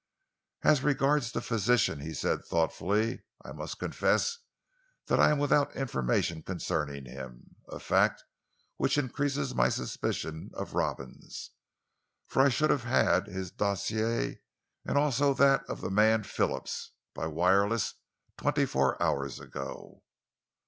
"As 0.63 0.81
regards 0.81 1.31
the 1.31 1.41
physician," 1.41 1.99
he 1.99 2.15
said 2.15 2.43
thoughtfully, 2.43 3.21
"I 3.45 3.51
must 3.51 3.77
confess 3.77 4.39
that 5.05 5.19
I 5.19 5.29
am 5.29 5.37
without 5.37 5.75
information 5.75 6.41
concerning 6.41 7.05
him, 7.05 7.57
a 7.69 7.79
fact 7.79 8.23
which 8.77 8.97
increases 8.97 9.53
my 9.53 9.69
suspicion 9.69 10.49
of 10.55 10.73
Robins, 10.73 11.51
for 12.25 12.41
I 12.41 12.49
should 12.49 12.71
have 12.71 12.85
had 12.85 13.27
his 13.27 13.51
dossier, 13.51 14.41
and 14.83 14.97
also 14.97 15.35
that 15.35 15.63
of 15.69 15.81
the 15.81 15.91
man 15.91 16.23
Phillips, 16.23 16.93
by 17.13 17.27
wireless 17.27 17.93
twenty 18.39 18.65
four 18.65 18.99
hours 18.99 19.39
ago." 19.39 20.01